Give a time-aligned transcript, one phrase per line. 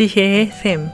[0.00, 0.88] 지혜의 샘.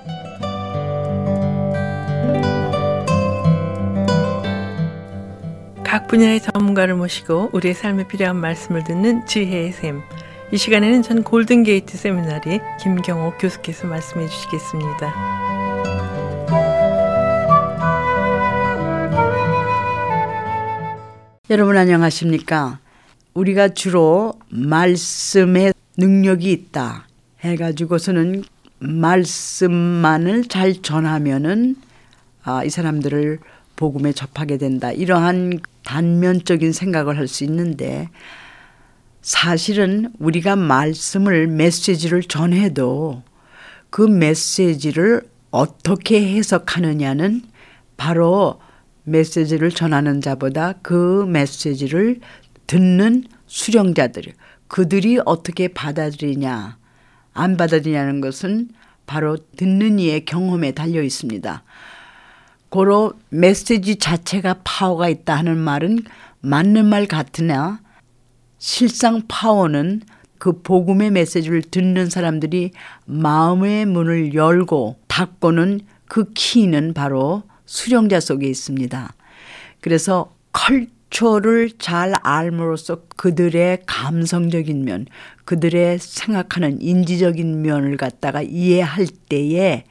[5.85, 10.03] 각 분야의 전문가를 모시고 우리의 삶에 필요한 말씀을 듣는 지혜의 샘.
[10.51, 15.15] 이 시간에는 전 골든게이트 세미나리 김경호 교수께서 말씀해 주시겠습니다.
[21.49, 22.81] 여러분 안녕하십니까?
[23.35, 27.07] 우리가 주로 말씀에 능력이 있다
[27.45, 28.43] 해가지고서는
[28.79, 31.77] 말씀만을 잘 전하면은
[32.43, 33.39] 아, 이 사람들을
[33.77, 34.93] 복음에 접하게 된다.
[34.93, 38.09] 이러한 단면적인 생각을 할 수 있는데
[39.23, 43.23] 사실은 우리가 말씀을 메시지를 전해도
[43.91, 47.43] 그 메시지를 어떻게 해석하느냐는
[47.97, 48.61] 바로
[49.05, 52.21] 메시지를 전하는 자보다 그 메시지를
[52.67, 54.25] 듣는 수령자들,
[54.69, 56.77] 그들이 어떻게 받아들이냐,
[57.37, 58.71] 안 받아들이냐는 것은
[59.07, 61.63] 바로 듣는 이의 경험에 달려 있습니다.
[62.69, 66.01] 고로 메시지 자체가 파워가 있다 하는 말은
[66.41, 67.81] 맞는 말 같으나
[68.59, 70.03] 실상 파워는
[70.39, 72.73] 그 복음의 메시지를 듣는 사람들이
[73.05, 79.15] 마음의 문을 열고 닫고는 그 키는 바로 수령자 속에 있습니다.
[79.81, 85.07] 그래서 컬 처를 잘 알므로써 그들의 감성적인 면,
[85.45, 89.85] 그들의 생각하는 인지적인 면을 갖다가 이해할 때에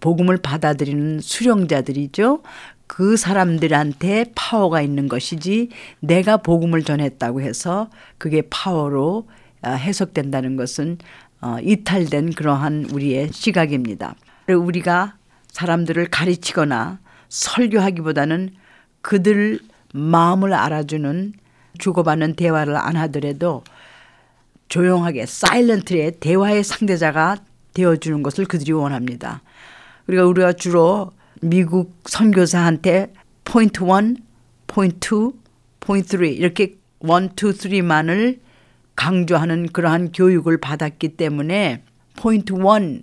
[0.00, 2.42] 복음을 받아들이는 수령자들이죠.
[2.86, 5.68] 그 사람들한테 파워가 있는 것이지
[6.00, 9.28] 내가 복음을 전했다고 해서 그게 파워로
[9.62, 10.98] 아, 해석된다는 것은
[11.40, 14.14] 어, 이탈된 그러한 우리의 시각입니다.
[14.48, 15.16] 우리가
[15.52, 16.98] 사람들을 가르치거나
[17.28, 18.54] 설교하기보다는
[19.02, 19.60] 그들
[19.92, 21.32] 마음을 알아주는
[21.78, 23.64] 주고받는 대화를 안 하더라도
[24.68, 27.38] 조용하게 사일런트의 대화의 상대자가
[27.74, 29.42] 되어주는 것을 그들이 원합니다.
[30.06, 33.12] 그러니까 우리가 주로 미국 선교사한테
[33.44, 34.16] 포인트 1,
[34.66, 35.32] 포인트 2,
[35.80, 38.38] 포인트 3 이렇게 1, 2, 3만을
[38.94, 41.82] 강조하는 그러한 교육을 받았기 때문에
[42.16, 43.02] 포인트 1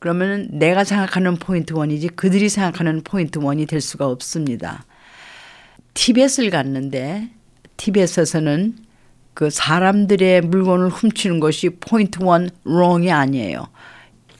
[0.00, 4.84] 그러면 내가 생각하는 포인트 1이지 그들이 생각하는 포인트 1이 될 수가 없습니다.
[6.00, 7.28] 티벳을 갔는데
[7.76, 8.74] 티벳에서는
[9.34, 13.66] 그 사람들의 물건을 훔치는 것이 포인트 1 wrong이 아니에요.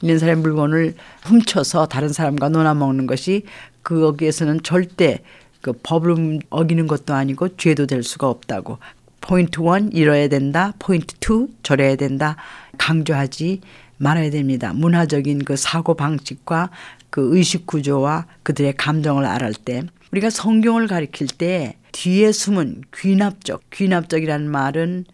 [0.00, 0.94] 있는 사람의 물건을
[1.24, 3.44] 훔쳐서 다른 사람과 놀아먹는 것이
[3.82, 5.18] 거기에서는 절대
[5.60, 8.78] 그 법을 어기는 것도 아니고 죄도 될 수가 없다고.
[9.20, 10.72] 포인트 1 이뤄야 된다.
[10.78, 12.36] 포인트 2 저래야 된다.
[12.78, 13.60] 강조하지
[13.98, 14.72] 말아야 됩니다.
[14.72, 16.70] 문화적인 그 사고 방식과
[17.10, 19.82] 그 의식 구조와 그들의 감정을 알을 때
[20.12, 25.04] 우리가 성경을 가리킬 때 뒤에 숨은 귀납적, 귀납적이라는 말은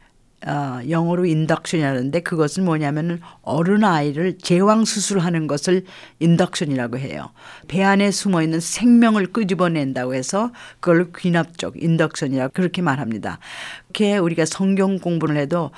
[0.46, 5.84] 어, 영어로 인덕션이라는데 그것은 뭐냐면은 어른 아이를 제왕 수술하는 것을
[6.20, 7.30] 인덕션이라고 해요.
[7.66, 13.40] 배 안에 숨어 있는 생명을 끄집어낸다고 해서 그걸 귀납적 인덕션이라고 그렇게 말합니다.
[13.86, 15.72] 그렇게 우리가 성경 공부를 해도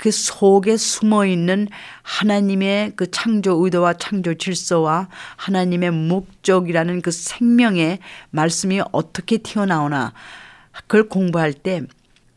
[0.00, 1.68] 그 속에 숨어 있는
[2.02, 7.98] 하나님의 그 창조 의도와 창조 질서와 하나님의 목적이라는 그 생명의
[8.30, 10.14] 말씀이 어떻게 튀어나오나
[10.86, 11.82] 그걸 공부할 때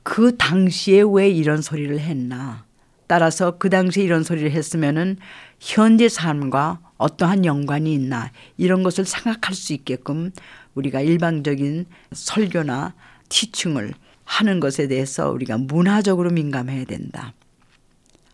[0.03, 2.65] 그 당시에 왜 이런 소리를 했나.
[3.07, 5.17] 따라서 그 당시에 이런 소리를 했으면은
[5.59, 10.31] 현재 삶과 어떠한 연관이 있나 이런 것을 생각할 수 있게끔
[10.75, 12.93] 우리가 일방적인 설교나
[13.29, 13.93] 티칭을
[14.25, 17.33] 하는 것에 대해서 우리가 문화적으로 민감해야 된다.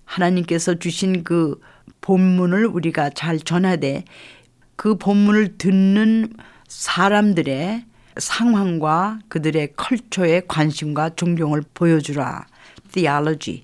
[0.10, 1.60] 하나님께서 주신 그
[2.02, 4.06] 본문을 우리가 잘 전하되
[4.76, 6.34] 그 본문을 듣는
[6.68, 7.86] 사람들의
[8.18, 12.48] 상황과 그들의 컬처에 관심과 존경을 보여주라.
[12.92, 13.64] theology.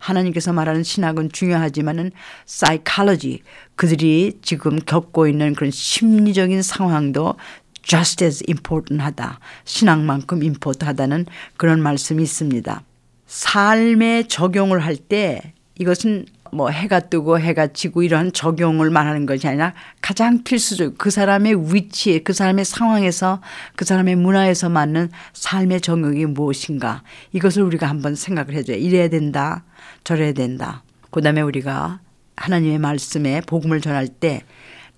[0.00, 2.10] 하나님께서 말하는 신학은 중요하지만은
[2.44, 3.40] psychology.
[3.76, 7.36] 그들이 지금 겪고 있는 그런 심리적인 상황도
[7.82, 9.38] just as important 하다.
[9.64, 11.26] 신앙만큼 important 하다는
[11.56, 12.82] 그런 말씀이 있습니다.
[13.26, 19.74] 삶에 적용을 할 때 이것은 뭐 해가 뜨고 해가 지고 이러한 적용을 말하는 것이 아니라
[20.00, 23.40] 가장 필수적 그 사람의 위치에 그 사람의 상황에서
[23.74, 29.64] 그 사람의 문화에서 맞는 삶의 정욕이 무엇인가 이것을 우리가 한번 생각을 해줘야 이래야 된다
[30.04, 32.00] 저래야 된다 그다음에 우리가
[32.36, 34.42] 하나님의 말씀에 복음을 전할 때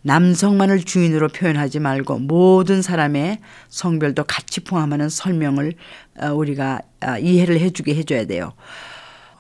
[0.03, 3.39] 남성만을 주인으로 표현하지 말고 모든 사람의
[3.69, 5.75] 성별도 같이 포함하는 설명을
[6.21, 8.53] 어, 우리가 아, 이해를 해주게 해줘야 돼요.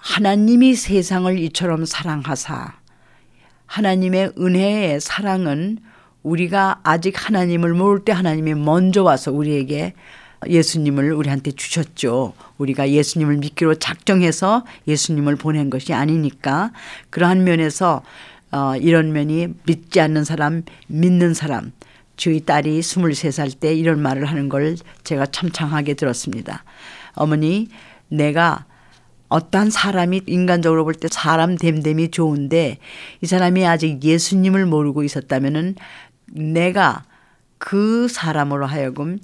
[0.06, 2.75] 하나님이 세상을 이처럼 사랑하사
[3.67, 5.79] 하나님의 은혜의 사랑은
[6.23, 9.94] 우리가 아직 하나님을 모를 때 하나님이 먼저 와서 우리에게
[10.47, 12.35] 예수님을 우리한테 주셨죠.
[12.56, 16.73] 우리가 예수님을 믿기로 작정해서 예수님을 보낸 것이 아니니까
[17.11, 18.02] 그러한 면에서
[18.52, 21.73] 어, 이런 면이 믿지 않는 사람, 믿는 사람.
[22.17, 26.62] 저희 딸이 23살 때 이런 말을 하는 걸 제가 참 창하게 들었습니다.
[27.14, 27.69] 어머니,
[28.09, 28.67] 내가
[29.28, 32.78] 어떠한 사람이 인간적으로 볼 때 사람 됨됨이 좋은데
[33.20, 35.75] 이 사람이 아직 예수님을 모르고 있었다면은
[36.26, 37.05] 내가
[37.58, 39.19] 그 사람으로 하여금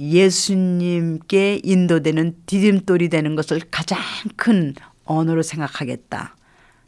[0.00, 3.98] 예수님께 인도되는 디딤돌이 되는 것을 가장
[4.36, 4.74] 큰
[5.04, 6.36] 언어로 생각하겠다.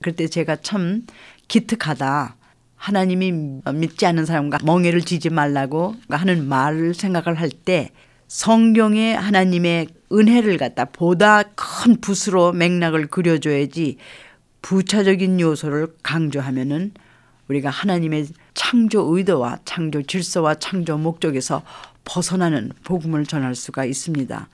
[0.02, 1.06] 그때 제가 참
[1.48, 2.36] 기특하다.
[2.76, 3.32] 하나님이
[3.74, 7.90] 믿지 않는 사람과 멍해를 지지 말라고 하는 말을 생각을 할 때
[8.28, 13.98] 성경에 하나님의 은혜를 갖다 보다 큰 붓으로 맥락을 그려줘야지
[14.62, 16.92] 부차적인 요소를 강조하면은
[17.48, 21.62] 우리가 하나님의 창조 의도와 창조 질서와 창조 목적에서
[22.04, 24.48] 벗어나는 복음을 전할 수가 있습니다.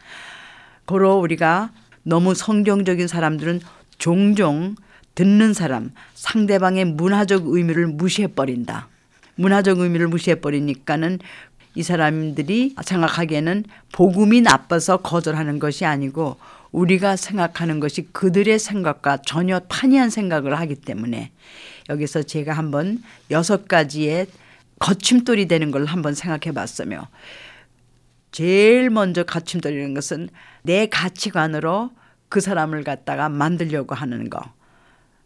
[0.87, 3.61] 고로 우리가 너무 성경적인 사람들은
[3.99, 4.77] 종종
[5.15, 8.89] 듣는 사람, 상대방의 문화적 의미를 무시해 버린다.
[9.35, 11.19] 문화적 의미를 무시해 버리니까는
[11.77, 16.39] 이 사람들이 생각하기에는 복음이 나빠서 거절하는 것이 아니고
[16.73, 21.31] 우리가 생각하는 것이 그들의 생각과 전혀 판이한 생각을 하기 때문에
[21.91, 24.27] 여기서 제가 한번 여섯 가지의
[24.79, 27.09] 거침돌이 되는 걸 한번 생각해 봤으며
[28.33, 30.31] 제일 먼저 거침돌이라는 것은
[30.63, 31.91] 내 가치관으로
[32.31, 34.41] 그 사람을 갖다가 만들려고 하는 거.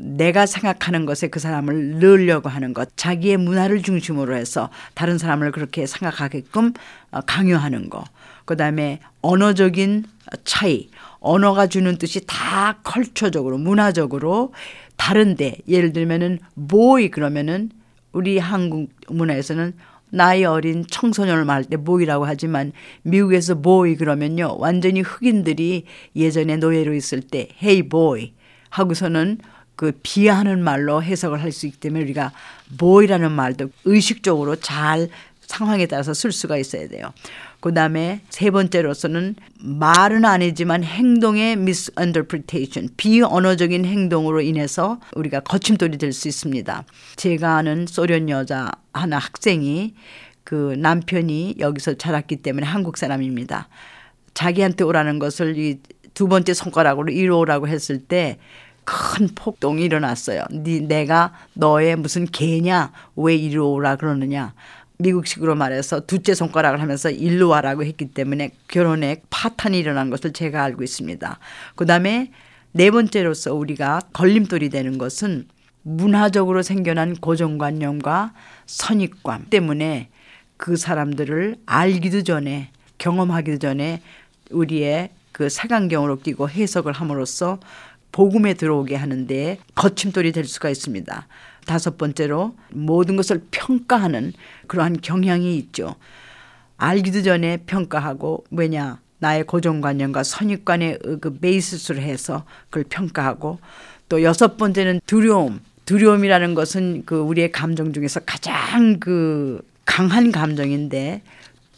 [0.03, 5.87] 내가 생각하는 것에 그 사람을 넣으려고 하는 것, 자기의 문화를 중심으로 해서 다른 사람을 그렇게
[5.87, 6.73] 생각하게끔
[7.11, 8.05] 어, 강요하는 거.
[8.45, 10.05] 그 다음에 언어적인
[10.45, 10.89] 차이,
[11.21, 14.53] 언어가 주는 뜻이 다 컬처적으로, 문화적으로
[14.97, 16.39] 다른데, 예를 들면은
[16.69, 17.71] 보이 그러면은
[18.13, 19.75] 우리 한국 문화에서는
[20.11, 25.85] 나이 어린 청소년을 말할 때 보이라고 하지만 미국에서 보이 그러면요 완전히 흑인들이
[26.17, 28.35] 예전에 노예로 있을 때 헤이 보이
[28.71, 29.39] 하고서는
[29.81, 32.33] 그 비하하는 말로 해석을 할 수 있기 때문에 우리가
[32.77, 35.09] 보이라는 말도 의식적으로 잘
[35.41, 37.15] 상황에 따라서 쓸 수가 있어야 돼요.
[37.61, 46.29] 그 다음에 세 번째로서는 말은 아니지만 행동의 misinterpretation, 비언어적인 행동으로 인해서 우리가 거침돌이 될 수
[46.29, 46.85] 있습니다.
[47.17, 49.95] 제가 아는 소련 여자 하나 학생이
[50.45, 53.71] 그 남편이 여기서 자랐기 때문에 한국 사람입니다.
[54.35, 55.81] 자기한테 오라는 것을 이
[56.15, 58.39] 두 번째 손가락으로 이리 오라고 했을 때
[58.85, 60.45] 큰 폭동이 일어났어요.
[60.51, 62.93] 네, 내가 너의 무슨 개냐?
[63.17, 64.55] 왜 이리 오라 그러느냐?
[64.99, 70.83] 미국식으로 말해서 두째 손가락을 하면서 일로 와라고 했기 때문에 결혼에 파탄이 일어난 것을 제가 알고
[70.83, 71.39] 있습니다.
[71.75, 72.31] 그 다음에
[72.73, 75.47] 네 번째로서 우리가 걸림돌이 되는 것은
[75.83, 78.35] 문화적으로 생겨난 고정관념과
[78.67, 80.11] 선입관 때문에
[80.57, 84.03] 그 사람들을 알기도 전에 경험하기도 전에
[84.51, 87.59] 우리의 그 색안경으로 끼고 해석을 함으로써
[88.13, 91.27] 복음에 들어오게 하는데 거침돌이 될 수가 있습니다.
[91.67, 94.33] 다섯 번째로 모든 것을 평가하는
[94.67, 95.95] 그러한 경향이 있죠.
[96.77, 103.61] 알기도 전에 평가하고 왜냐 나의 고정관념과 선입관의 그 베이스를 해서 그걸 평가하고
[104.09, 105.61] 또 여섯 번째는 두려움.
[105.85, 111.23] 두려움이라는 것은 그 우리의 감정 중에서 가장 그 강한 감정인데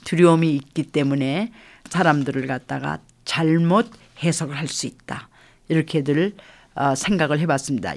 [0.05, 1.53] 두려움이 있기 때문에
[1.89, 3.91] 사람들을 갖다가 잘못
[4.23, 5.29] 해석을 할 수 있다.
[5.69, 6.35] 이렇게들
[6.75, 7.95] 어, 생각을 해봤습니다.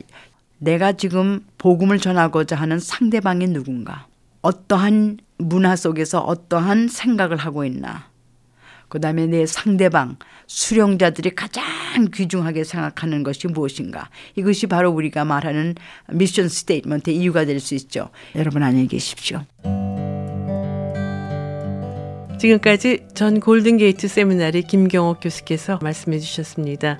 [0.57, 4.07] 내가 지금 복음을 전하고자 하는 상대방이 누군가,
[4.41, 8.09] 어떠한 문화 속에서 어떠한 생각을 하고 있나,
[8.87, 10.17] 그 다음에 내 상대방,
[10.47, 11.63] 수령자들이 가장
[12.13, 14.09] 귀중하게 생각하는 것이 무엇인가.
[14.35, 15.75] 이것이 바로 우리가 말하는
[16.11, 18.09] mission statement의 이유가 될 수 있죠.
[18.35, 19.43] 여러분 안녕히 계십시오.
[22.37, 26.99] 지금까지 전 골든게이트 세미나리 김경옥 교수께서 말씀해 주셨습니다.